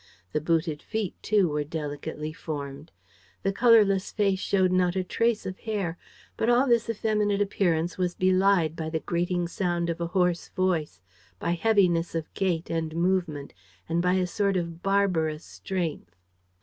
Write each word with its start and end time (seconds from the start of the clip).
The 0.33 0.41
booted 0.41 0.81
feet, 0.81 1.13
too, 1.21 1.47
were 1.47 1.63
delicately 1.63 2.33
formed. 2.33 2.91
The 3.43 3.53
colorless 3.53 4.11
face 4.11 4.39
showed 4.39 4.71
not 4.71 4.95
a 4.95 5.03
trace 5.03 5.45
of 5.45 5.59
hair. 5.59 5.95
But 6.37 6.49
all 6.49 6.65
this 6.65 6.89
effeminate 6.89 7.39
appearance 7.39 7.99
was 7.99 8.15
belied 8.15 8.75
by 8.75 8.89
the 8.89 8.99
grating 8.99 9.47
sound 9.47 9.91
of 9.91 10.01
a 10.01 10.07
hoarse 10.07 10.49
voice, 10.55 11.01
by 11.39 11.51
heaviness 11.51 12.15
of 12.15 12.33
gait 12.33 12.71
and 12.71 12.95
movement 12.95 13.53
and 13.87 14.01
by 14.01 14.13
a 14.15 14.25
sort 14.25 14.57
of 14.57 14.81
barbarous 14.81 15.45
strength. 15.45 16.15